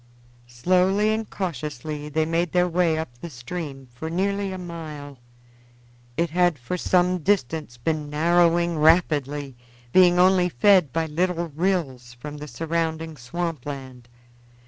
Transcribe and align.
Slowly 0.47 1.13
and 1.13 1.29
cautiously 1.29 2.09
they 2.09 2.25
made 2.25 2.53
their 2.53 2.67
way 2.67 2.97
up 2.97 3.19
the 3.19 3.29
stream 3.29 3.87
for 3.93 4.09
nearly 4.09 4.51
a 4.51 4.57
mile. 4.57 5.19
It 6.17 6.31
had 6.31 6.57
for 6.57 6.75
some 6.75 7.19
distance 7.19 7.77
been 7.77 8.09
narrowing 8.09 8.79
rapidly, 8.79 9.55
being 9.93 10.17
only 10.17 10.49
fed 10.49 10.91
by 10.91 11.05
little 11.05 11.49
rills 11.49 12.13
from 12.15 12.37
the 12.37 12.47
surrounding 12.47 13.15
swamp 13.15 13.67
land. 13.67 14.09